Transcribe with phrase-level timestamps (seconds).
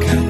[0.00, 0.21] 가까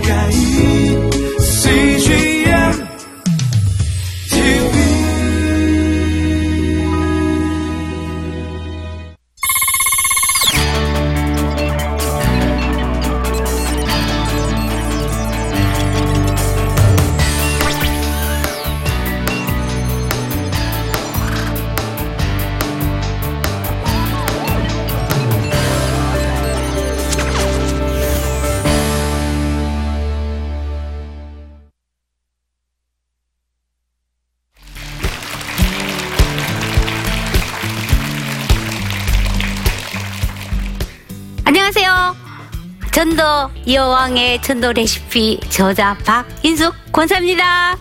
[43.72, 47.76] 여왕의 전도 레시피 저자 박인숙 권사입니다.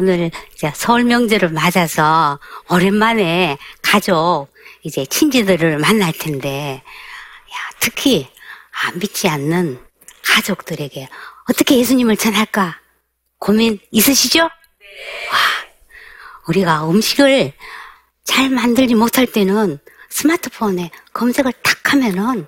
[0.00, 2.38] 오늘 이제 설 명절을 맞아서
[2.70, 4.48] 오랜만에 가족
[4.82, 8.26] 이제 친지들을 만날 텐데 야, 특히
[8.72, 9.78] 아, 믿지 않는
[10.24, 11.06] 가족들에게
[11.50, 12.80] 어떻게 예수님을 전할까
[13.38, 14.40] 고민 있으시죠?
[14.40, 14.48] 와,
[16.48, 17.52] 우리가 음식을
[18.24, 22.46] 잘 만들지 못할 때는 스마트폰에 검색을 탁 하면은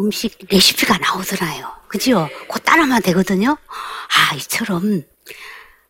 [0.00, 1.72] 음식 레시피가 나오더라요.
[1.86, 2.28] 그죠?
[2.48, 3.56] 그거 따라하면 되거든요?
[4.08, 5.04] 아, 이처럼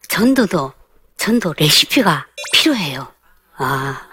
[0.09, 0.73] 전도도,
[1.17, 3.13] 전도 레시피가 필요해요.
[3.57, 4.09] 아,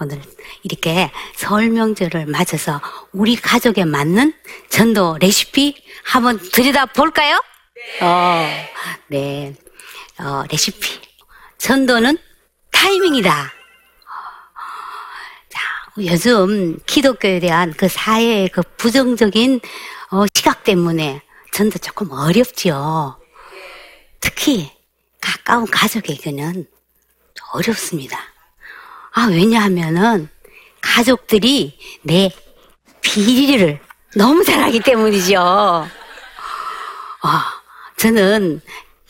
[0.00, 0.22] 오늘
[0.62, 2.80] 이렇게 설 명절을 맞아서
[3.12, 4.34] 우리 가족에 맞는
[4.68, 7.42] 전도 레시피 한번 들여다 볼까요?
[8.00, 8.48] 어,
[9.08, 9.54] 네.
[10.18, 11.00] 어, 레시피.
[11.58, 12.18] 전도는
[12.70, 13.52] 타이밍이다.
[15.48, 15.60] 자,
[15.98, 19.60] 요즘 기독교에 대한 그 사회의 그 부정적인
[20.10, 21.22] 어, 시각 때문에
[21.52, 23.20] 전도 조금 어렵지요.
[24.20, 24.72] 특히
[25.44, 26.66] 가까운 가족에게는
[27.52, 28.18] 어렵습니다.
[29.12, 30.28] 아, 왜냐하면은
[30.80, 32.30] 가족들이 내
[33.00, 33.80] 비리를
[34.16, 35.38] 너무 잘하기 때문이죠.
[37.22, 37.60] 아,
[37.96, 38.60] 저는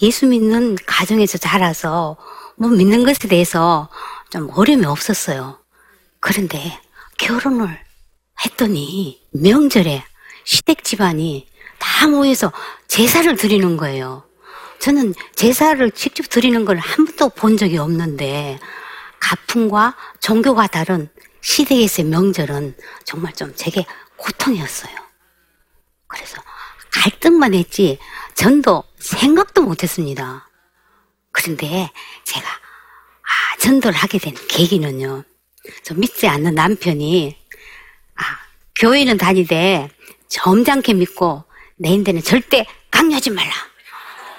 [0.00, 2.16] 예수 믿는 가정에서 자라서
[2.56, 3.88] 뭐 믿는 것에 대해서
[4.30, 5.58] 좀 어려움이 없었어요.
[6.20, 6.80] 그런데
[7.18, 7.78] 결혼을
[8.44, 10.04] 했더니 명절에
[10.44, 11.46] 시댁 집안이
[11.78, 12.52] 다 모여서
[12.88, 14.24] 제사를 드리는 거예요.
[14.82, 18.58] 저는 제사를 직접 드리는 걸 한 번도 본 적이 없는데
[19.20, 21.08] 가풍과 종교가 다른
[21.40, 24.92] 시댁에서의 명절은 정말 좀 제게 고통이었어요.
[26.08, 26.42] 그래서
[26.90, 27.98] 갈등만 했지
[28.34, 30.48] 전도 생각도 못했습니다.
[31.30, 31.90] 그런데
[32.24, 35.22] 제가 아, 전도를 하게 된 계기는요.
[35.84, 37.36] 저 믿지 않는 남편이
[38.16, 38.22] 아,
[38.74, 39.88] 교회는 다니되
[40.28, 41.44] 점잖게 믿고
[41.76, 43.71] 내 인데는 절대 강요하지 말라.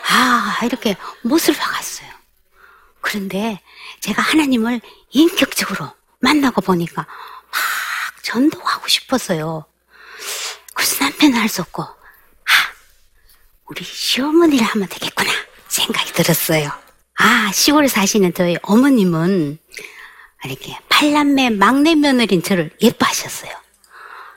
[0.09, 2.09] 아, 이렇게 못을 박았어요.
[3.01, 3.61] 그런데
[3.99, 4.81] 제가 하나님을
[5.11, 9.65] 인격적으로 만나고 보니까 막 전도하고 싶었어요.
[10.73, 11.93] 그래서 남편은 할 수 없고, 아,
[13.65, 15.31] 우리 시어머니를 하면 되겠구나
[15.67, 16.71] 생각이 들었어요.
[17.19, 19.59] 아, 시골에 사시는 저희 어머님은
[20.45, 23.51] 이렇게 팔남매 막내 며느리인 저를 예뻐하셨어요.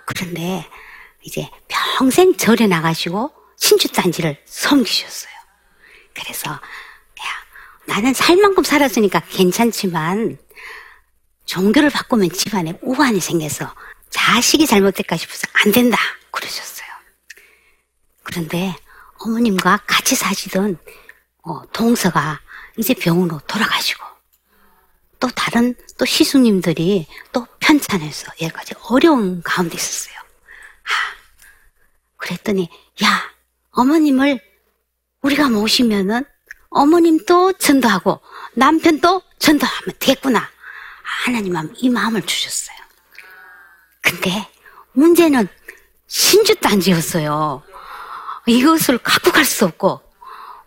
[0.05, 0.69] 그런데
[1.23, 5.33] 이제 평생 절에 나가시고 신주단지를 섬기셨어요.
[6.17, 6.61] 그래서 야,
[7.85, 10.39] 나는 살 만큼 살았으니까 괜찮지만
[11.45, 13.73] 종교를 바꾸면 집안에 우환이 생겨서
[14.11, 15.99] 자식이 잘못될까 싶어서 안 된다
[16.31, 16.87] 그러셨어요.
[18.23, 18.75] 그런데
[19.19, 20.79] 어머님과 같이 사시던
[21.43, 22.41] 어, 동서가
[22.77, 24.05] 이제 병으로 돌아가시고
[25.21, 30.15] 또 다른 또 시숙님들이 또 편찮아서 여기까지 어려운 가운데 있었어요.
[30.19, 30.91] 아,
[32.17, 32.69] 그랬더니
[33.05, 33.31] 야
[33.71, 34.41] 어머님을
[35.27, 36.25] 우리가 모시면은
[36.71, 38.21] 어머님도 전도하고
[38.55, 40.49] 남편도 전도하면 되겠구나.
[41.03, 42.77] 하나님 하면 이 마음을 주셨어요.
[44.01, 44.49] 근데
[44.93, 45.49] 문제는
[46.07, 47.63] 신주단지였어요.
[48.47, 50.01] 이것을 갖고 갈 수 없고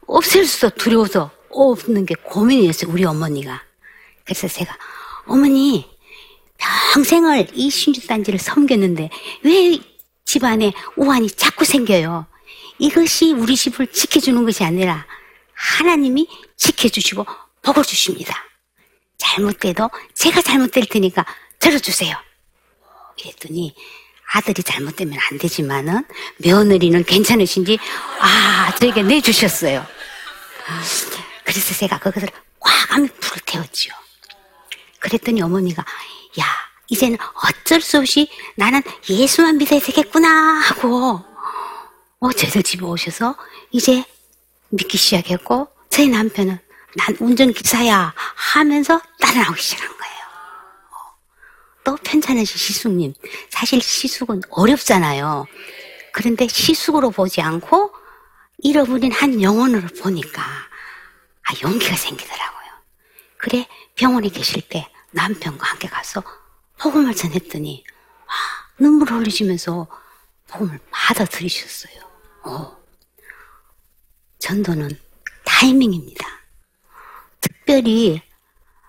[0.07, 2.91] 없앨 수도 두려워서 없는 게 고민이었어요.
[2.91, 3.63] 우리 어머니가.
[4.25, 4.75] 그래서 제가
[5.25, 5.89] 어머니
[6.94, 9.09] 평생을 이 신주단지를 섬겼는데
[9.44, 9.79] 왜
[10.25, 12.25] 집안에 우환이 자꾸 생겨요?
[12.80, 15.06] 이것이 우리 집을 지켜주는 것이 아니라
[15.54, 16.28] 하나님이
[16.58, 17.26] 지켜주시고
[17.62, 18.34] 복을 주십니다.
[19.18, 21.26] 잘못돼도 제가 잘못될 테니까
[21.60, 22.16] 들어주세요.
[23.18, 23.76] 이랬더니
[24.31, 26.06] 아들이 잘못되면 안 되지만은
[26.38, 27.78] 며느리는 괜찮으신지
[28.20, 29.86] 아 저에게 내주셨어요.
[31.44, 32.30] 그래서 제가 그것을
[32.60, 33.94] 과감히 불을 태웠지요.
[35.00, 35.84] 그랬더니 어머니가
[36.40, 36.46] 야
[36.88, 40.30] 이제는 어쩔 수 없이 나는 예수만 믿어야 되겠구나
[40.60, 41.29] 하고
[42.19, 43.36] 어 저희들 집에 오셔서
[43.71, 44.04] 이제
[44.69, 46.60] 믿기 시작했고 저희 남편은
[46.95, 50.16] 난 운전기사야 하면서 따라 나오기 시작한 거예요.
[51.83, 53.13] 또 편찮으신 시숙님.
[53.50, 55.45] 사실 시숙은 어렵잖아요.
[56.12, 57.94] 그런데 시숙으로 보지 않고
[58.57, 62.69] 잃어버린 한 영혼으로 보니까 아, 용기가 생기더라고요.
[63.38, 66.21] 그래, 병원에 계실 때 남편과 함께 가서
[66.77, 67.86] 복음을 전했더니
[68.27, 68.33] 아,
[68.77, 69.88] 눈물 흘리시면서
[70.48, 72.08] 복음을 받아들이셨어요.
[72.44, 72.77] 어.
[74.39, 74.89] 전도는
[75.45, 76.25] 타이밍입니다.
[77.41, 78.21] 특별히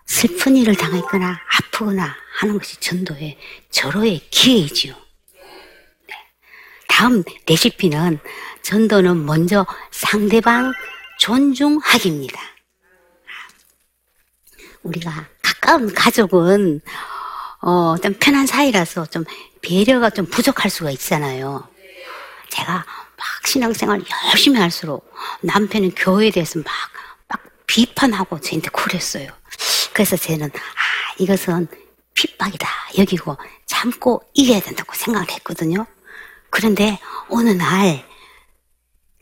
[0.07, 3.39] 슬픈 일을 당했거나 아프거나 하는 것이 전도의
[3.71, 4.95] 절호의 기회이지요.
[5.35, 6.15] 네.
[6.89, 8.19] 다음 레시피는
[8.63, 10.73] 전도는 먼저 상대방
[11.19, 12.41] 존중하기입니다.
[14.83, 16.81] 우리가 가까운 가족은
[17.63, 19.25] 어, 좀 편한 사이라서 좀
[19.61, 21.69] 배려가 좀 부족할 수가 있잖아요.
[22.49, 22.85] 제가
[23.21, 25.13] 막 신앙생활 열심히 할수록
[25.43, 26.73] 남편은 교회에 대해서 막,
[27.29, 29.31] 막 비판하고 저한테 그랬어요.
[29.93, 31.69] 그래서 저는, 아, 이것은
[32.15, 32.69] 핍박이다.
[32.99, 33.37] 여기고
[33.67, 35.87] 참고 이겨야 된다고 생각을 했거든요.
[36.49, 38.05] 그런데 어느 날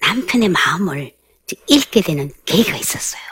[0.01, 1.13] 남편의 마음을
[1.67, 3.23] 읽게 되는 계기가 있었어요.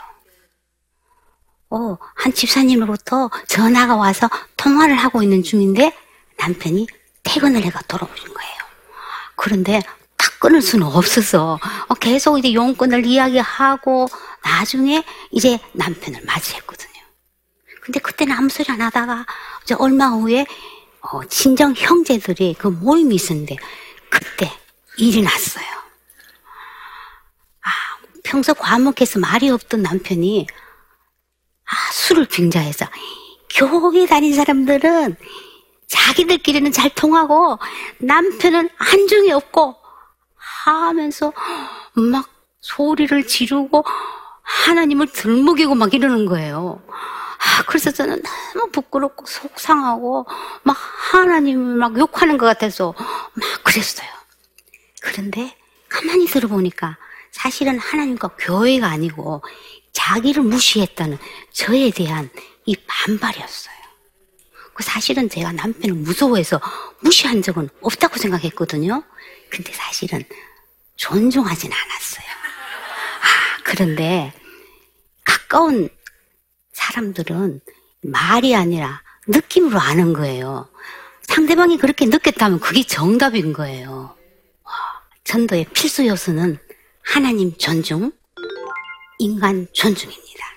[1.69, 5.95] 어, 한 집사님으로부터 전화가 와서 통화를 하고 있는 중인데
[6.37, 6.87] 남편이
[7.23, 8.57] 퇴근을 해가 돌아오신 거예요.
[9.35, 9.81] 그런데
[10.17, 14.07] 딱 끊을 수는 없어서 어, 계속 이제 용건을 이야기하고
[14.43, 16.87] 나중에 이제 남편을 맞이했거든요.
[17.81, 19.25] 근데 그때는 아무 소리 안 하다가
[19.63, 20.45] 이제 얼마 후에
[21.01, 23.55] 어, 친정 형제들이 그 모임이 있었는데
[24.09, 24.51] 그때
[24.97, 25.65] 일이 났어요.
[27.63, 27.69] 아,
[28.23, 30.47] 평소 과묵해서 말이 없던 남편이
[31.65, 32.85] 아, 술을 빙자해서
[33.49, 35.15] 교회 다닌 사람들은
[35.87, 37.59] 자기들끼리는 잘 통하고
[37.99, 39.75] 남편은 한중이 없고
[40.71, 41.33] 하면서
[41.93, 42.29] 막
[42.61, 43.83] 소리를 지르고
[44.41, 46.81] 하나님을 들먹이고 막 이러는 거예요.
[46.89, 48.21] 아, 그래서 저는
[48.53, 50.25] 너무 부끄럽고 속상하고
[50.63, 50.77] 막
[51.11, 54.07] 하나님을 막 욕하는 것 같아서 막 그랬어요.
[55.01, 55.55] 그런데
[55.89, 56.97] 가만히 들어보니까
[57.31, 59.43] 사실은 하나님과 교회가 아니고
[59.93, 61.17] 자기를 무시했다는
[61.51, 62.29] 저에 대한
[62.65, 63.75] 이 반발이었어요.
[64.73, 66.61] 그 사실은 제가 남편을 무서워해서
[66.99, 69.03] 무시한 적은 없다고 생각했거든요.
[69.49, 70.23] 근데 사실은
[70.97, 72.27] 존중하진 않았어요.
[72.27, 74.33] 아, 그런데
[75.23, 75.89] 가까운
[76.73, 77.61] 사람들은
[78.01, 80.69] 말이 아니라 느낌으로 아는 거예요.
[81.23, 84.15] 상대방이 그렇게 느꼈다면 그게 정답인 거예요.
[85.23, 86.57] 전도의 필수 요소는
[87.03, 88.11] 하나님 존중,
[89.19, 90.47] 인간 존중입니다.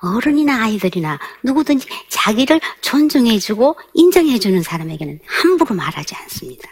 [0.00, 6.68] 어른이나 아이들이나 누구든지 자기를 존중해주고 인정해주는 사람에게는 함부로 말하지 않습니다.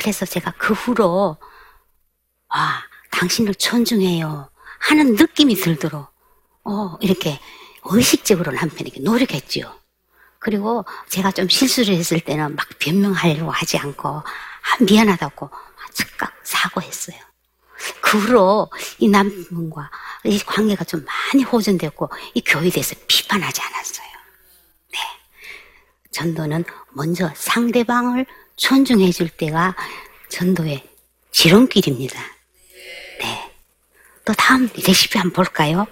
[0.00, 1.36] 그래서 제가 그 후로,
[2.48, 4.50] 와, 당신을 존중해요.
[4.78, 6.08] 하는 느낌이 들도록,
[6.64, 7.38] 어, 이렇게
[7.84, 9.78] 의식적으로 남편에게 노력했지요.
[10.38, 14.24] 그리고 제가 좀 실수를 했을 때는 막 변명하려고 하지 않고, 아,
[14.80, 15.50] 미안하다고
[15.92, 17.18] 즉각 사과했어요.
[18.00, 19.90] 그 후로 이 남편과
[20.24, 24.08] 이 관계가 좀 많이 호전됐고 이 교회에 대해서 비판하지 않았어요.
[24.92, 24.98] 네.
[26.10, 28.24] 전도는 먼저 상대방을
[28.60, 29.74] 존중해 줄 때가
[30.28, 30.86] 전도의
[31.32, 32.20] 지름길입니다.
[33.20, 33.52] 네.
[34.24, 35.86] 또 다음 레시피 한번 볼까요?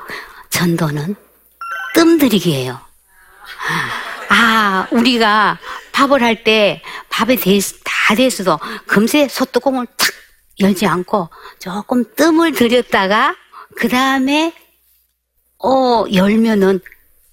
[0.51, 1.17] 전도는
[1.95, 2.79] 뜸들이기예요.
[4.29, 5.59] 아, 우리가
[5.93, 7.37] 밥을 할 때 밥에
[7.85, 10.09] 다 됐어도 금세 소뚜껑을 탁
[10.61, 13.35] 열지 않고 조금 뜸을 들였다가
[13.77, 14.53] 그 다음에
[15.65, 16.81] 어 열면은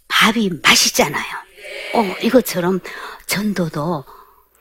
[0.07, 1.23] 밥이 맛있잖아요.
[1.93, 2.79] 어 이것처럼
[3.27, 4.05] 전도도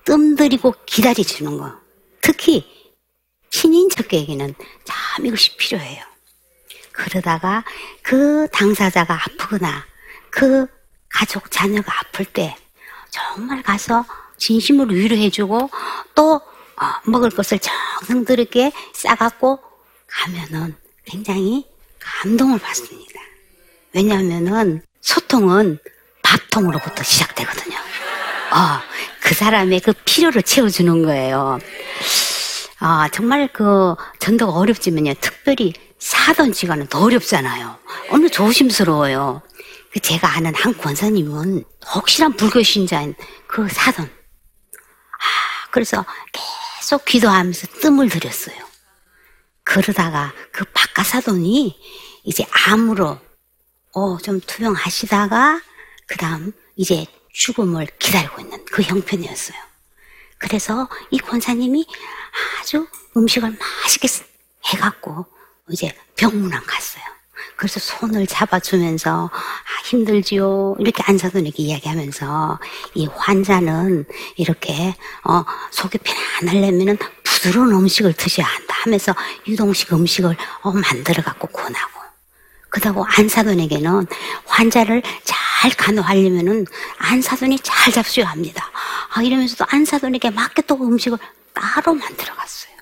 [0.04, 1.72] 뜸 들이고 기다려주는 거.
[2.20, 2.66] 특히
[3.50, 6.02] 신인척에게는 참 이것이 필요해요.
[6.92, 7.64] 그러다가
[8.02, 9.84] 그 당사자가 아프거나
[10.30, 10.66] 그
[11.08, 12.56] 가족 자녀가 아플 때
[13.10, 14.04] 정말 가서
[14.36, 15.70] 진심으로 위로해주고
[16.14, 19.60] 또 어, 먹을 것을 정성스럽게 싸갖고
[20.06, 21.66] 가면은 굉장히
[22.00, 23.20] 감동을 받습니다.
[23.92, 25.78] 왜냐하면은 소통은
[26.22, 27.76] 밥통으로부터 시작되거든요.
[27.76, 28.93] 어,
[29.24, 31.58] 그 사람의 그 필요를 채워주는 거예요.
[32.78, 35.14] 아, 정말 그 전도가 어렵지만요.
[35.18, 37.78] 특별히 사돈 지간은 더 어렵잖아요.
[38.10, 39.40] 너무 조심스러워요.
[39.90, 41.64] 그 제가 아는 한 권사님은
[41.94, 43.14] 혹시나 불교 신자인
[43.46, 44.04] 그 사돈.
[44.04, 46.04] 아, 그래서
[46.78, 48.56] 계속 기도하면서 뜸을 들였어요.
[49.62, 51.80] 그러다가 그 바깥 사돈이
[52.24, 53.18] 이제 암으로
[53.94, 55.62] 어, 좀 투병하시다가
[56.06, 59.58] 그 다음 이제 죽음을 기다리고 있는 그 형편이었어요.
[60.38, 61.86] 그래서 이 권사님이
[62.60, 62.86] 아주
[63.16, 64.08] 음식을 맛있게
[64.66, 65.26] 해갖고
[65.70, 67.04] 이제 병문안 갔어요.
[67.56, 72.58] 그래서 손을 잡아주면서 아, 힘들지요 이렇게 안사돈에게 이야기하면서
[72.94, 79.14] 이 환자는 이렇게 어, 속이 편안하려면은 부드러운 음식을 드셔야 한다 하면서
[79.46, 82.00] 유동식 음식을 어, 만들어 갖고 권하고
[82.70, 84.06] 그다고 안사돈에게는
[84.46, 86.66] 환자를 잘 간호하려면은
[86.98, 88.70] 안사돈이 잘 잡수야 합니다.
[89.14, 91.18] 아, 이러면서도 안사돈에게 맞게 또 음식을
[91.52, 92.74] 따로 만들어 갔어요.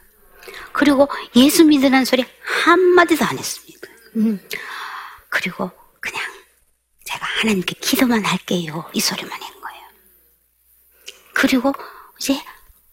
[0.72, 2.24] 그리고 예수 믿으라는 소리
[2.64, 3.88] 한마디도 안 했습니다.
[4.16, 4.40] 음.
[5.28, 5.70] 그리고
[6.00, 6.22] 그냥
[7.04, 8.88] 제가 하나님께 기도만 할게요.
[8.92, 9.82] 이 소리만 한 거예요.
[11.34, 11.72] 그리고
[12.18, 12.42] 이제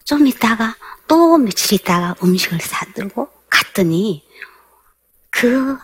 [0.04, 0.76] 좀 있다가
[1.08, 4.28] 또 며칠 있다가 음식을 사들고 갔더니
[5.30, 5.78] 그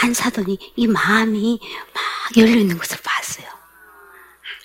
[0.00, 1.60] 안 사더니 이 마음이
[1.92, 3.46] 막 열려있는 것을 봤어요.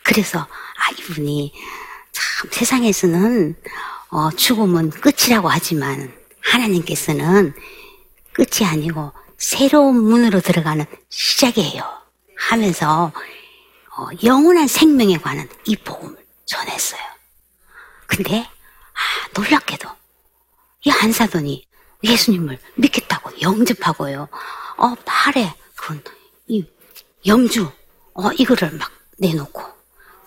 [0.04, 1.54] 그래서, 아, 이분이
[2.12, 3.56] 참 세상에서는
[4.10, 7.54] 어, 죽음은 끝이라고 하지만 하나님께서는
[8.32, 11.84] 끝이 아니고 새로운 문으로 들어가는 시작이에요.
[12.38, 13.12] 하면서
[13.98, 17.02] 어, 영원한 생명에 관한 이 복음을 전했어요.
[18.06, 19.90] 근데 아, 놀랍게도
[20.86, 21.68] 이 안사돈이
[22.04, 24.28] 예수님을 믿겠다고 영접하고요.
[24.78, 26.66] 어, 팔에 그이
[27.26, 27.72] 염주.
[28.16, 29.62] 어 이거를 막 내놓고.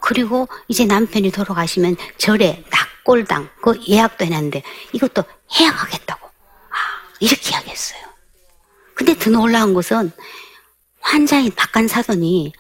[0.01, 4.63] 그리고 이제 남편이 돌아가시면 절에 낙골당 그 예약도 해놨는데
[4.93, 5.25] 이것도
[5.59, 6.27] 해약하겠다고.
[6.27, 6.75] 아
[7.21, 8.01] 이렇게 이야기했어요.
[8.95, 10.11] 근데 더 놀라운 것은
[11.01, 12.53] 환자인 박간 사돈이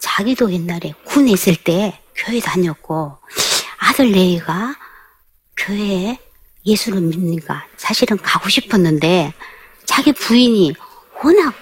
[0.00, 3.18] 자기도 옛날에 군에 있을 때 교회 다녔고
[3.78, 4.76] 아들 레이가
[5.56, 6.18] 교회에
[6.66, 9.32] 예수를 믿으니까 사실은 가고 싶었는데
[9.86, 10.74] 자기 부인이
[11.22, 11.54] 워낙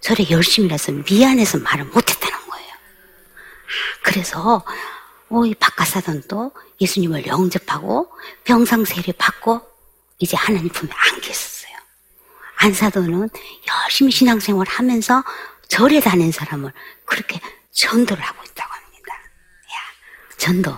[0.00, 2.72] 저래 열심히 해서 미안해서 말을 못했다는 거예요.
[4.02, 4.64] 그래서
[5.30, 8.12] 어, 이 박가사돈도 예수님을 영접하고
[8.44, 9.60] 병상세례 받고
[10.18, 11.72] 이제 하나님 품에 안겨 있었어요.
[12.56, 13.28] 안사돈은
[13.66, 15.24] 열심히 신앙생활 하면서
[15.68, 16.72] 절에 다닌 사람을
[17.06, 17.40] 그렇게
[17.72, 19.14] 전도를 하고 있다고 합니다.
[19.14, 20.76] 야, 전도.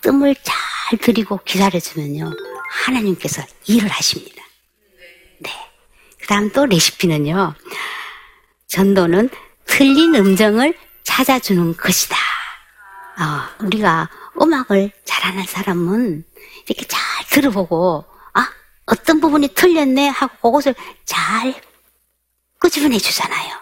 [0.00, 2.30] 뜸을 잘 들이고 기다려주면요.
[2.68, 4.42] 하나님께서 일을 하십니다.
[5.40, 5.50] 네.
[6.24, 7.54] 그 다음 또 레시피는요.
[8.66, 9.28] 전도는
[9.66, 12.16] 틀린 음정을 찾아주는 것이다.
[12.16, 14.08] 어, 우리가
[14.40, 16.24] 음악을 잘하는 사람은
[16.66, 18.48] 이렇게 잘 들어보고, 아,
[18.86, 21.60] 어떤 부분이 틀렸네 하고 그것을 잘
[22.58, 23.56] 끄집어내 주잖아요.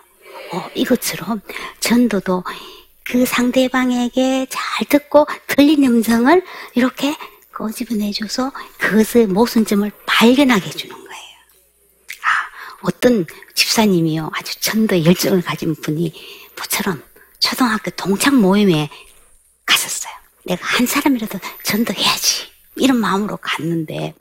[0.52, 1.40] 어, 이것처럼
[1.80, 2.44] 전도도
[3.02, 7.16] 그 상대방에게 잘 듣고 틀린 음성을 이렇게
[7.50, 11.01] 끄집어내줘서 그것의 모순점을 발견하게 해주는.
[12.82, 14.30] 아, 어떤 집사님이요.
[14.34, 16.12] 아주 전도에 열정을 가진 분이
[16.58, 17.02] 모처럼
[17.38, 18.88] 초등학교 동창 모임에
[19.66, 20.12] 갔었어요.
[20.44, 22.50] 내가 한 사람이라도 전도해야지.
[22.76, 24.14] 이런 마음으로 갔는데,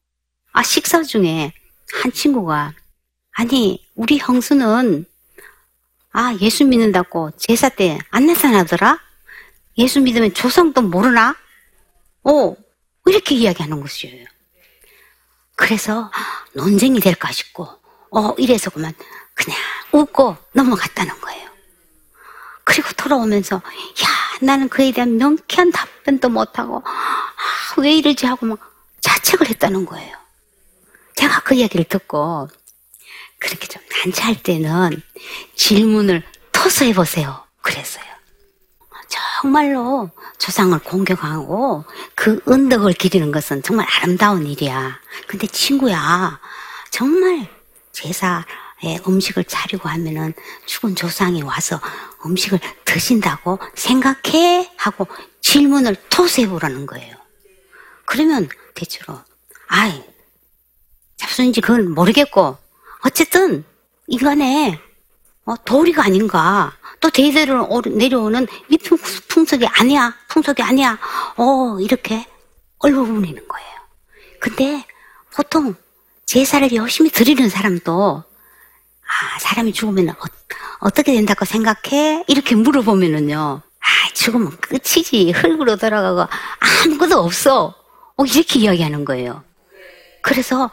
[0.52, 1.54] 아, 식사 중에
[2.02, 2.74] 한 친구가,
[3.32, 5.06] 아니, 우리 형수는,
[6.12, 9.00] 아, 예수 믿는다고 제사 때 안 나타나더라?
[9.78, 11.36] 예수 믿으면 조상도 모르나?
[12.24, 12.56] 어,
[13.06, 14.26] 이렇게 이야기하는 것이에요.
[15.56, 16.12] 그래서
[16.54, 17.81] 논쟁이 될까 싶고,
[18.12, 18.94] 어, 이래서 그만
[19.34, 19.58] 그냥
[19.92, 21.50] 웃고 넘어갔다는 거예요.
[22.64, 24.08] 그리고 돌아오면서, 야,
[24.42, 28.60] 나는 그에 대한 명쾌한 답변도 못하고, 아, 왜 이러지 하고 막
[29.02, 30.16] 자책을 했다는 거예요.
[31.16, 32.48] 제가 그 이야기를 듣고,
[33.40, 35.02] 그렇게 좀 난처할 때는
[35.56, 37.44] 질문을 터서 해보세요.
[37.62, 38.06] 그랬어요.
[39.08, 41.84] 정말로 조상을 공경하고
[42.16, 45.00] 그 은덕을 기리는 것은 정말 아름다운 일이야.
[45.28, 46.40] 근데 친구야,
[46.92, 47.50] 정말
[47.92, 50.34] 제사에 음식을 차리고 하면은
[50.66, 51.80] 죽은 조상이 와서
[52.26, 54.72] 음식을 드신다고 생각해?
[54.78, 55.08] 하고
[55.42, 57.16] 질문을 토스해 보라는 거예요.
[58.06, 59.20] 그러면 대체로,
[59.68, 60.04] 아이,
[61.18, 62.58] 잡순인지 그건 모르겠고,
[63.04, 63.64] 어쨌든,
[64.08, 64.80] 이간에
[65.46, 66.74] 어, 도리가 아닌가.
[67.00, 70.16] 또 대대로 내려오는 밑풍 풍속이 아니야.
[70.30, 71.00] 풍속이 아니야.
[71.36, 72.28] 어, 이렇게
[72.80, 73.70] 얼버무리는 거예요.
[74.40, 74.86] 근데
[75.34, 75.76] 보통
[76.32, 80.16] 제사를 열심히 드리는 사람도 아, 사람 사람이 죽으면
[80.80, 82.24] 어, 떻게 된다고 생각해?
[82.26, 83.62] 이렇게 물어보면은요.
[83.62, 85.32] 아, 죽으면 끝이지.
[85.32, 86.30] 흙으로 돌아가고
[86.86, 87.76] 아무것도 없어.
[88.16, 89.44] 어, 이렇게 이야기하는 거예요.
[90.22, 90.72] 그래서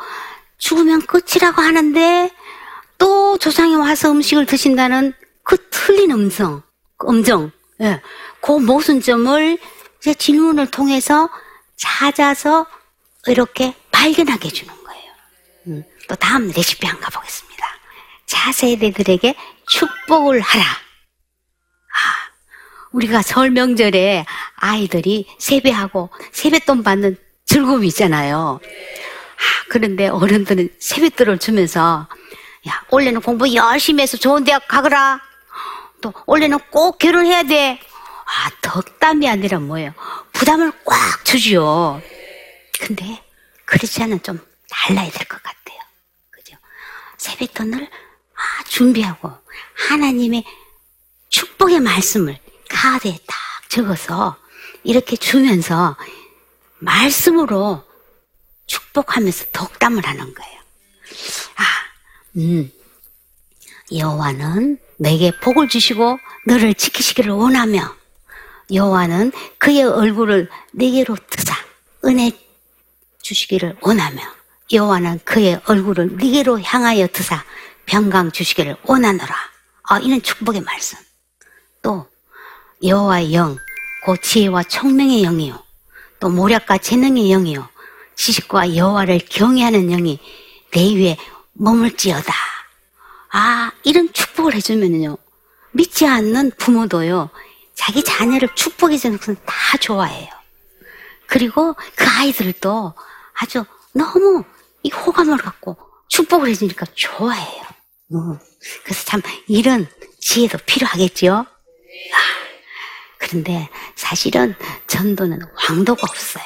[0.59, 2.31] 죽으면 끝이라고 하는데
[2.97, 5.13] 또 조상이 와서 음식을 드신다는
[5.43, 6.63] 그 틀린 음성,
[7.03, 7.51] 음정,
[7.81, 8.01] 예.
[8.41, 9.59] 그 모순점을
[9.99, 11.29] 이제 질문을 통해서
[11.75, 12.65] 찾아서
[13.27, 14.78] 이렇게 발견하게 해주는
[16.09, 17.67] 또 다음 레시피 한 가 보겠습니다.
[18.27, 19.35] 차세대들에게
[19.69, 20.65] 축복을 하라.
[20.65, 20.79] 아,
[22.93, 24.25] 우리가 설 명절에
[24.57, 28.61] 아이들이 세배하고 세뱃돈 받는 즐거움이 있잖아요.
[28.63, 32.09] 아, 그런데 어른들은 세뱃돈을 주면서
[32.69, 35.21] 야, 원래는 공부 열심히 해서 좋은 대학 가거라.
[36.03, 37.81] 또 원래는 꼭 결혼해야 돼.
[38.27, 39.95] 아, 덕담이 아니라 뭐예요?
[40.33, 42.03] 부담을 꽉 주지요.
[42.81, 43.23] 근데
[43.65, 44.39] 그렇지 않은 좀
[44.71, 45.58] 달라야 될 것 같아요.
[47.19, 49.31] 세뱃돈을 아, 준비하고
[49.89, 50.45] 하나님의
[51.29, 53.37] 축복의 말씀을 카드에 딱
[53.69, 54.37] 적어서
[54.85, 55.97] 이렇게 주면서
[56.79, 57.85] 말씀으로
[58.67, 60.61] 축복하면서 덕담을 하는 거예요.
[61.57, 61.65] 아,
[62.37, 62.71] 음,
[63.93, 67.97] 여호와는 내게 복을 주시고 너를 지키시기를 원하며
[68.73, 71.55] 여호와는 그의 얼굴을 내게로 뜨사
[72.05, 72.33] 은혜
[73.23, 74.38] 주시기를 원하며
[74.73, 77.43] 여호와는 그의 얼굴을 네게로 향하여 드사
[77.87, 79.35] 평강 주시기를 원하노라.
[79.85, 80.99] 아, 이런 축복의 말씀.
[81.81, 82.07] 또
[82.83, 83.57] 여호와의 영,
[84.05, 85.63] 곧 지혜와 총명의 영이요.
[86.21, 87.69] 또 모략과 재능의 영이요.
[88.15, 90.19] 지식과 여호와를 경외하는 영이
[90.73, 91.17] 내 위에
[91.55, 92.35] 머물지어다.
[93.31, 95.17] 아, 이런 축복을 해주면요.
[95.73, 97.31] 믿지 않는 부모도요.
[97.75, 100.29] 자기 자녀를 축복해주는 것은 다 좋아해요.
[101.27, 102.95] 그리고 그 아이들도
[103.35, 104.45] 아주 너무
[104.89, 105.77] 이 호감을 갖고
[106.09, 107.63] 축복을 해주니까 좋아해요.
[108.15, 108.39] 음.
[108.85, 109.87] 그래서 참 이런
[110.19, 111.31] 지혜도 필요하겠죠.
[111.35, 111.47] 아,
[113.19, 114.55] 그런데 사실은
[114.87, 116.45] 전도는 왕도가 없어요.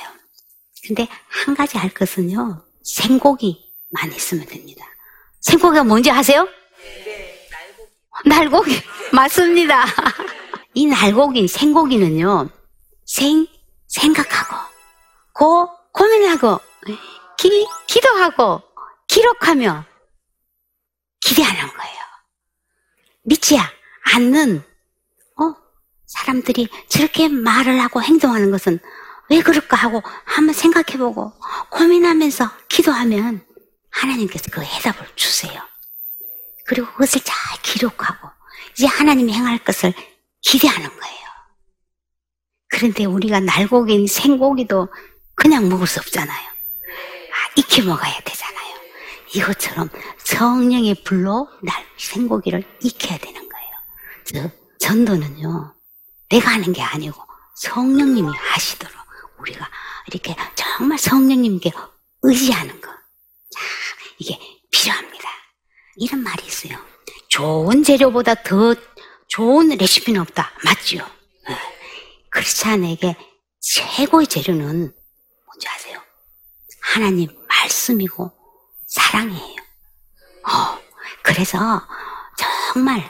[0.85, 2.64] 근데 한 가지 알 것은요.
[2.83, 4.85] 생고기만 있으면 됩니다.
[5.40, 6.49] 생고기가 뭔지 아세요?
[8.27, 8.83] 날고기.
[9.12, 9.85] 맞습니다.
[10.75, 12.49] 이 날고기, 생고기는요.
[13.07, 13.47] 생,
[13.87, 14.57] 생각하고,
[15.33, 16.59] 고, 고민하고,
[17.38, 18.62] 기, 기도하고,
[19.09, 19.85] 기록하며,
[21.21, 22.03] 기대하는 거예요.
[23.25, 23.59] 믿지
[24.14, 25.55] 않는, 어,
[26.07, 28.79] 사람들이 저렇게 말을 하고 행동하는 것은
[29.31, 31.33] 왜 그럴까 하고 한번 생각해보고
[31.71, 33.47] 고민하면서 기도하면
[33.90, 35.62] 하나님께서 그 해답을 주세요.
[36.66, 38.29] 그리고 그것을 잘 기록하고
[38.73, 39.95] 이제 하나님이 행할 것을
[40.40, 41.23] 기대하는 거예요.
[42.68, 44.88] 그런데 우리가 날고기인 생고기도
[45.35, 46.52] 그냥 먹을 수 없잖아요.
[47.53, 48.73] 아, 익혀 먹어야 되잖아요.
[49.35, 49.88] 이것처럼
[50.25, 53.71] 성령의 불로 날 생고기를 익혀야 되는 거예요.
[54.25, 55.75] 즉 전도는요.
[56.31, 57.21] 내가 하는 게 아니고
[57.57, 58.95] 성령님이 하시도록
[59.38, 59.69] 우리가
[60.09, 61.73] 이렇게 정말 성령님께
[62.23, 62.91] 의지하는 것.
[62.91, 63.61] 자,
[64.19, 64.38] 이게
[64.71, 65.29] 필요합니다.
[65.97, 66.79] 이런 말이 있어요.
[67.29, 68.75] 좋은 재료보다 더
[69.29, 70.53] 좋은 레시피는 없다.
[70.65, 71.07] 맞지요?
[71.49, 71.59] 네.
[72.31, 73.17] 크리스찬에게
[73.61, 74.93] 최고의 재료는
[75.47, 76.01] 뭔지 아세요?
[76.81, 77.29] 하나님
[77.62, 78.33] 말씀이고
[78.87, 79.57] 사랑이에요.
[80.44, 80.79] 어,
[81.22, 81.87] 그래서
[82.37, 83.09] 정말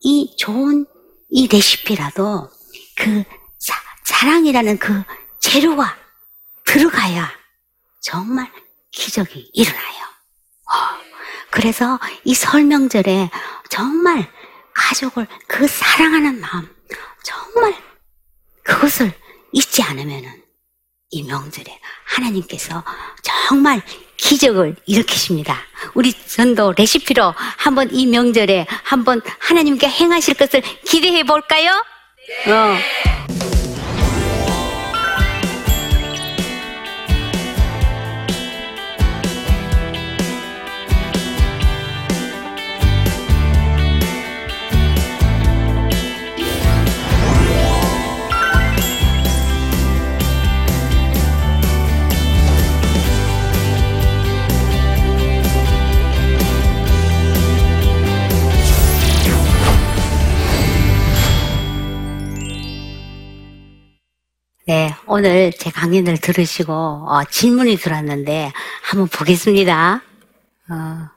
[0.00, 0.86] 이 좋은
[1.30, 2.50] 이 레시피라도
[2.96, 3.24] 그
[3.58, 5.02] 사, 사랑이라는 그
[5.40, 5.96] 재료가
[6.64, 7.30] 들어가야
[8.00, 8.50] 정말
[8.90, 10.04] 기적이 일어나요.
[10.66, 10.74] 어,
[11.50, 13.30] 그래서 이 설명절에
[13.70, 14.30] 정말
[14.74, 16.68] 가족을 그 사랑하는 마음
[17.22, 17.74] 정말
[18.64, 19.12] 그것을
[19.52, 20.42] 잊지 않으면은
[21.10, 22.82] 이 명절에 하나님께서
[23.52, 23.82] 정말
[24.16, 25.54] 기적을 일으키십니다.
[25.92, 31.70] 우리 전도 레시피로 한번 이 명절에 한번 하나님께 행하실 것을 기대해 볼까요?
[32.46, 32.76] 어.
[65.14, 68.50] 오늘 제 강연을 들으시고 어, 질문이 들어왔는데
[68.82, 70.00] 한번 보겠습니다.
[70.70, 71.08] 어,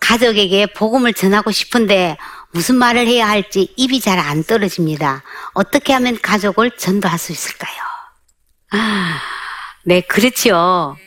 [0.00, 2.18] 가족에게 복음을 전하고 싶은데
[2.50, 5.22] 무슨 말을 해야 할지 입이 잘 안 떨어집니다.
[5.54, 7.72] 어떻게 하면 가족을 전도할 수 있을까요?
[8.72, 9.18] 아,
[9.86, 10.98] 네, 그렇지요.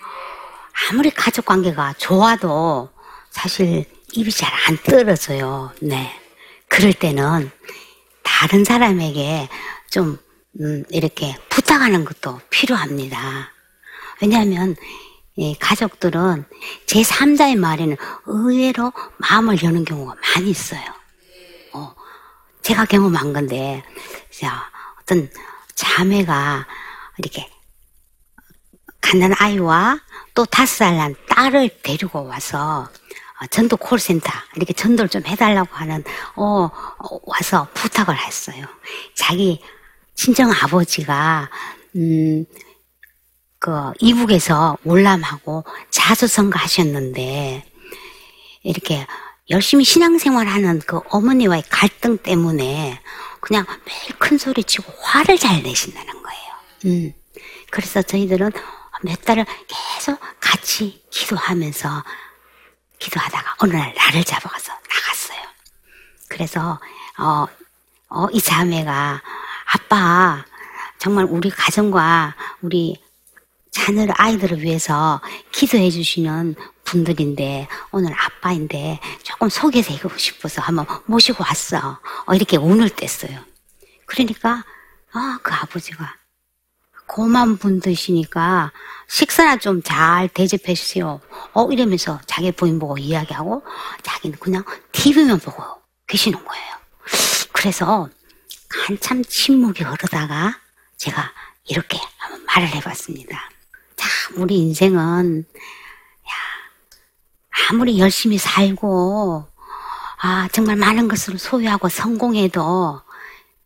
[0.89, 2.89] 아무리 가족 관계가 좋아도
[3.29, 5.71] 사실 입이 잘 안 떨어져요.
[5.79, 6.12] 네.
[6.67, 7.51] 그럴 때는
[8.23, 9.47] 다른 사람에게
[9.91, 10.17] 좀,
[10.60, 13.52] 음, 이렇게 부탁하는 것도 필요합니다.
[14.22, 14.76] 왜냐하면,
[15.36, 16.46] 이 가족들은
[16.88, 20.82] 제 3자의 말에는 의외로 마음을 여는 경우가 많이 있어요.
[21.74, 21.93] 어,
[22.63, 23.84] 제가 경험한 건데,
[24.32, 25.30] 자, 어떤
[25.76, 26.65] 자매가
[27.20, 27.48] 이렇게
[29.00, 30.00] 갓난 아이와
[30.34, 32.89] 또 다섯 살 난 딸을 데리고 와서
[33.39, 36.04] 어, 전도 콜센터 이렇게 전도를 좀 해달라고 하는
[36.36, 38.65] 어, 어, 와서 부탁을 했어요.
[39.15, 39.62] 자기
[40.17, 41.49] 친정 아버지가
[41.95, 42.45] 음,
[43.60, 47.63] 그 이북에서 월남하고 자수성가 하셨는데
[48.63, 49.08] 이렇게
[49.49, 52.99] 열심히 신앙생활하는 그 어머니와의 갈등 때문에
[53.39, 56.53] 그냥 매일 큰 소리 치고 화를 잘 내신다는 거예요.
[56.86, 57.13] 음.
[57.69, 58.51] 그래서 저희들은
[59.03, 62.03] 몇 달을 계속 같이 기도하면서
[62.99, 65.39] 기도하다가 어느 날 나를 잡아가서 나갔어요.
[66.27, 66.80] 그래서
[67.19, 67.45] 어,
[68.10, 69.21] 어, 이 자매가
[69.73, 70.45] 아빠
[70.97, 73.01] 정말 우리 가정과 우리
[73.71, 81.99] 자녀를 아이들을 위해서 기도해 주시는 분들인데 오늘 아빠인데 조금 소개해주고 싶어서 한번 모시고 왔어.
[82.25, 83.43] 어, 이렇게 운을 뗐어요.
[84.06, 84.63] 그러니까
[85.13, 86.15] 아, 그 아버지가
[87.08, 88.71] 고만 분 드시니까
[89.08, 91.21] 식사나 좀 잘 대접해 주세요.
[91.53, 93.63] 어 이러면서 자기 부인 보고 이야기하고
[94.03, 95.63] 자기는 그냥 TV만 보고
[96.08, 96.75] 계시는 거예요.
[97.53, 98.10] 그래서
[98.69, 100.60] 한참 침묵이 흐르다가
[100.97, 101.32] 제가
[101.65, 103.49] 이렇게 한번 말을 해봤습니다.
[103.95, 106.34] 참 우리 인생은 야
[107.69, 109.47] 아무리 열심히 살고
[110.19, 113.01] 아 정말 많은 것을 소유하고 성공해도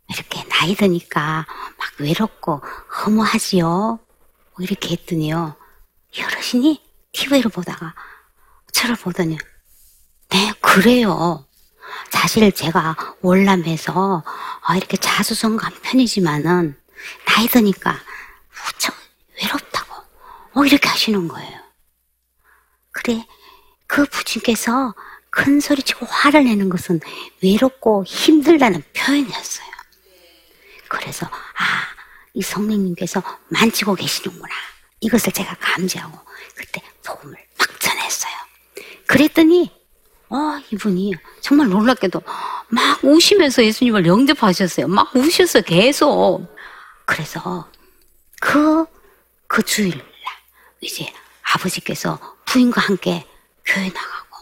[0.10, 1.46] 이렇게 나이 드니까
[1.78, 2.62] 막 외롭고
[3.06, 3.66] 허무하지요.
[3.68, 4.00] 뭐
[4.60, 5.56] 이렇게 했더니요.
[6.18, 6.84] 여럿이니
[7.14, 7.96] TV를 보다가
[8.74, 9.38] 저를 보더니
[10.30, 11.46] 네 그래요.
[12.10, 14.24] 사실 제가 월남해서
[14.72, 16.80] 아, 이렇게 자수성가한 편이지만은
[17.26, 18.00] 나이 드니까
[18.66, 18.96] 무척
[19.42, 19.94] 외롭다고
[20.54, 21.60] 어 이렇게 하시는 거예요.
[22.92, 23.28] 그래
[23.86, 24.96] 그 부친께서
[25.30, 27.02] 큰 소리치고 화를 내는 것은
[27.44, 29.68] 외롭고 힘들다는 표현이었어요.
[30.88, 31.88] 그래서 아,
[32.34, 34.56] 이 성령님께서 만지고 계시는구나.
[35.02, 36.18] 이것을 제가 감지하고
[36.56, 38.34] 그때 복음을 막 전했어요.
[39.06, 39.70] 그랬더니
[40.32, 42.22] 어, 이분이 정말 놀랍게도
[42.70, 44.88] 막 우시면서 예수님을 영접하셨어요.
[44.88, 45.64] 막 우셨어요.
[45.64, 46.48] 계속.
[47.06, 47.70] 그래서
[48.40, 48.86] 그,
[49.48, 50.02] 그 주일날
[50.80, 51.12] 이제
[51.54, 53.26] 아버지께서 부인과 함께
[53.66, 54.38] 교회 나가고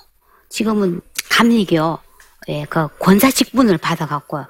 [0.50, 2.00] 지금은 감리교
[2.50, 4.46] 예, 그 권사 직분을 받아갖고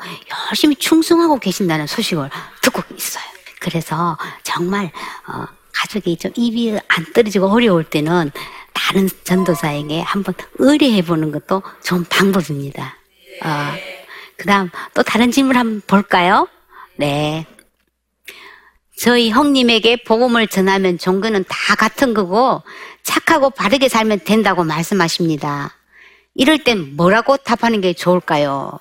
[0.49, 2.29] 열심히 충성하고 계신다는 소식을
[2.61, 3.23] 듣고 있어요.
[3.59, 4.91] 그래서 정말
[5.27, 8.31] 어, 가족이 좀 입이 안 떨어지고 어려울 때는
[8.73, 12.97] 다른 전도사에게 한번 의뢰해 보는 것도 좋은 방법입니다.
[13.43, 13.47] 어,
[14.37, 16.47] 그 다음 또 다른 질문 한번 볼까요?
[16.95, 17.45] 네.
[18.97, 22.63] 저희 형님에게 복음을 전하면 종교는 다 같은 거고
[23.03, 25.73] 착하고 바르게 살면 된다고 말씀하십니다.
[26.35, 28.79] 이럴 땐 뭐라고 답하는 게 좋을까요?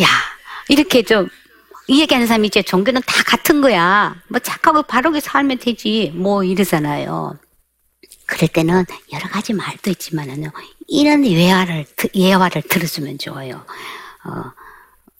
[0.00, 0.06] 야,
[0.68, 1.28] 이렇게 좀,
[1.86, 4.16] 이 얘기하는 사람이 이제 종교는 다 같은 거야.
[4.28, 6.12] 뭐 착하고 바르게 살면 되지.
[6.14, 7.36] 뭐 이러잖아요.
[8.32, 10.52] 그럴 때는 여러 가지 말도 있지만은요,
[10.88, 13.66] 이런 예화를, 예화를 들어주면 좋아요.
[14.24, 14.52] 어,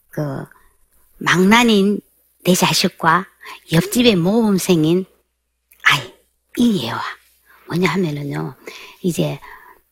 [0.08, 0.44] 그,
[1.18, 2.00] 망난인
[2.44, 3.26] 내 자식과
[3.70, 5.04] 옆집의 모범생인
[5.82, 6.14] 아이,
[6.56, 6.98] 이 예화.
[7.68, 8.54] 뭐냐 하면은요,
[9.02, 9.38] 이제,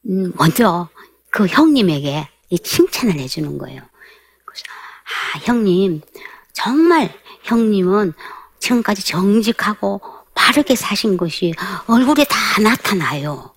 [0.07, 0.89] 음, 먼저
[1.29, 3.83] 그 형님에게 이 칭찬을 해주는 거예요.
[4.47, 4.65] 그래서,
[5.05, 6.01] 아, 형님,
[6.55, 8.15] 정말 형님은
[8.61, 10.01] 지금까지 정직하고
[10.51, 11.55] 바르게 사신 것이
[11.87, 13.55] 얼굴에 다 나타나요.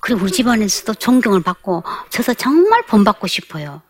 [0.00, 3.80] 그리고 우리 집안에서도 존경을 받고 저서 정말 본받고 싶어요.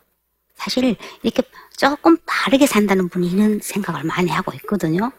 [0.55, 1.43] 사실 이렇게
[1.77, 5.11] 조금 바르게 산다는 분이 이런 생각을 많이 하고 있거든요.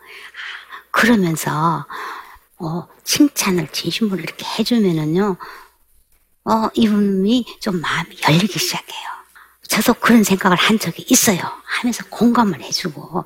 [0.91, 1.85] 그러면서
[2.59, 5.35] 어, 칭찬을 진심으로 이렇게 해주면은요,
[6.45, 9.09] 어, 이분이 좀 마음이 열리기 시작해요.
[9.67, 11.41] 저도 그런 생각을 한 적이 있어요.
[11.65, 13.25] 하면서 공감을 해주고.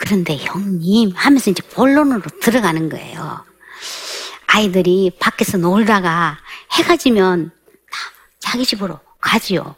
[0.00, 3.44] 그런데 형님 하면서 이제 본론으로 들어가는 거예요.
[4.46, 6.38] 아이들이 밖에서 놀다가
[6.72, 7.50] 해가 지면
[7.90, 7.98] 다
[8.38, 9.76] 자기 집으로 가지요.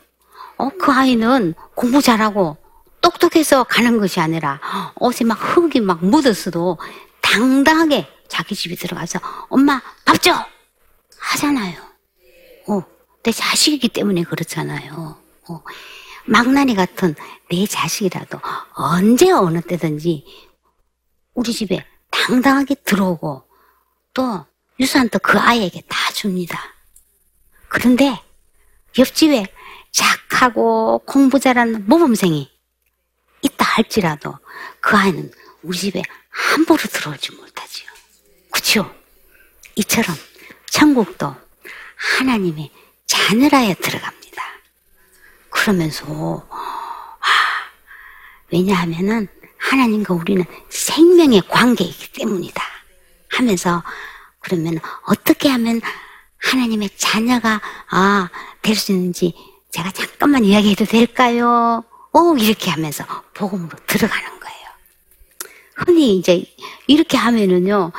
[0.59, 2.57] 어, 그 아이는 공부 잘하고
[3.01, 4.61] 똑똑해서 가는 것이 아니라
[4.95, 6.79] 옷에 막 흙이 막 묻었어도
[7.21, 10.33] 당당하게 자기 집에 들어가서 엄마 밥 줘!
[11.19, 11.81] 하잖아요.
[12.69, 12.83] 어,
[13.25, 15.17] 내 자식이기 때문에 그렇잖아요.
[15.49, 15.63] 어,
[16.27, 17.15] 망나니 같은
[17.51, 18.39] 내 자식이라도
[18.75, 20.25] 언제 어느 때든지
[21.35, 23.45] 우리 집에 당당하게 들어오고
[24.15, 24.47] 또
[24.79, 26.61] 유산도 그 아이에게 다 줍니다.
[27.69, 28.21] 그런데
[28.99, 29.47] 옆집에
[29.91, 32.51] 착하고 공부 잘하는 모범생이
[33.43, 34.39] 있다 할지라도
[34.81, 35.31] 그 아이는
[35.63, 37.89] 우리 집에 함부로 들어오지 못하지요.
[38.51, 38.95] 그치요?
[39.77, 40.17] 이처럼
[40.71, 41.35] 천국도
[42.19, 42.71] 하나님의
[43.07, 44.22] 자녀라에 들어갑니다.
[45.53, 47.27] 그러면서 아,
[48.51, 52.62] 왜냐하면은 하나님과 우리는 생명의 관계이기 때문이다.
[53.29, 53.83] 하면서
[54.41, 55.81] 그러면 어떻게 하면
[56.38, 57.61] 하나님의 자녀가
[57.91, 58.29] 아,
[58.62, 59.35] 될 수 있는지
[59.71, 61.85] 제가 잠깐만 이야기해도 될까요?
[62.12, 64.67] 오, 이렇게 하면서 복음으로 들어가는 거예요.
[65.77, 66.45] 흔히 이제
[66.87, 67.93] 이렇게 하면은요,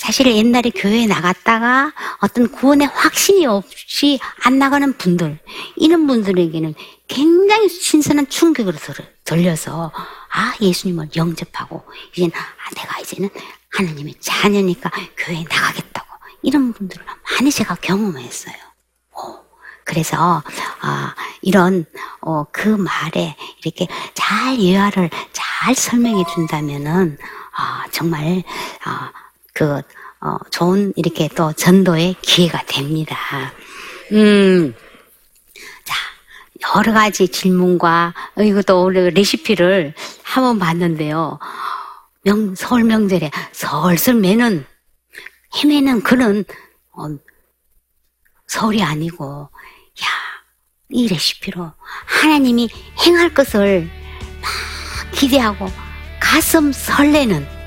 [0.00, 5.38] 사실 옛날에 교회에 나갔다가 어떤 구원의 확신이 없이 안 나가는 분들,
[5.76, 6.74] 이런 분들에게는
[7.06, 9.92] 굉장히 신선한 충격으로 들- 들려서,
[10.32, 11.84] 아, 예수님을 영접하고,
[12.14, 13.28] 이제는, 아, 내가 이제는
[13.76, 16.08] 하나님의 자녀니까 교회에 나가겠다고.
[16.44, 17.04] 이런 분들을
[17.38, 18.54] 많이 제가 경험했어요.
[19.12, 19.44] 어,
[19.84, 20.42] 그래서
[20.80, 21.84] 아, 이런
[22.22, 27.18] 어, 그 말에 이렇게 잘 예화를 잘 설명해 준다면은
[27.54, 28.42] 아, 정말
[28.84, 29.12] 아,
[29.52, 29.82] 그
[30.22, 33.16] 어, 좋은 이렇게 또 전도의 기회가 됩니다.
[34.12, 34.74] 음.
[35.84, 35.96] 자,
[36.76, 41.38] 여러 가지 질문과 어, 이것도 오늘 레시피를 한번 봤는데요.
[42.22, 44.66] 명, 설 명절에 설설 매는
[45.56, 46.44] 헤매는 그런
[46.92, 47.06] 어,
[48.46, 49.48] 설이 아니고
[50.02, 50.06] 야,
[50.90, 51.72] 이 레시피로
[52.04, 52.68] 하나님이
[53.06, 53.88] 행할 것을
[54.42, 54.50] 막
[55.12, 55.66] 기대하고
[56.20, 57.59] 가슴 설레는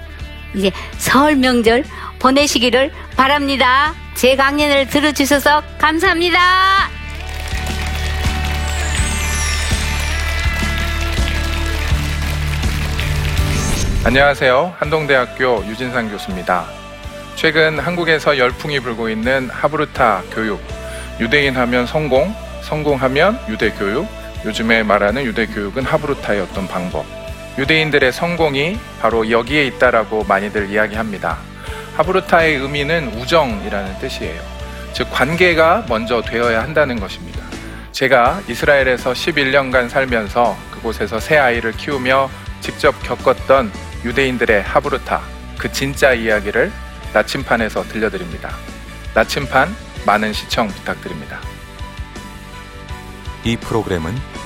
[0.54, 1.84] 이제 설 명절
[2.20, 3.94] 보내시기를 바랍니다.
[4.16, 6.40] 제 강연을 들어주셔서 감사합니다.
[14.06, 14.76] 안녕하세요.
[14.80, 16.66] 한동대학교 유진상 교수입니다.
[17.36, 20.62] 최근 한국에서 열풍이 불고 있는 하브루타 교육.
[21.20, 24.08] 유대인 하면 성공, 성공하면 유대 교육.
[24.46, 27.23] 요즘에 말하는 유대 교육은 하브루타의 어떤 방법.
[27.58, 31.38] 유대인들의 성공이 바로 여기에 있다라고 많이들 이야기합니다.
[31.96, 34.42] 하브루타의 의미는 우정이라는 뜻이에요.
[34.94, 37.44] 즉 관계가 먼저 되어야 한다는 것입니다.
[37.92, 42.30] 제가 이스라엘에서 11년간 살면서 그곳에서 새 아이를 키우며
[42.62, 43.72] 직접 겪었던
[44.04, 45.22] 유대인들의 하브루타
[45.60, 46.72] 그 진짜 이야기를
[47.14, 48.50] 나침판에서 들려드립니다.
[49.14, 49.74] 나침판
[50.06, 51.40] 많은 시청 부탁드립니다.
[53.44, 54.33] 이 프로그램은